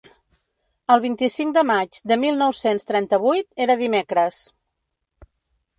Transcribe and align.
El 0.93 1.01
vint-i-cinc 1.03 1.53
de 1.57 1.63
maig 1.71 1.99
de 2.13 2.17
mil 2.23 2.41
nou-cents 2.45 2.89
trenta-vuit 2.93 3.65
era 3.69 3.79
dimecres. 3.85 4.43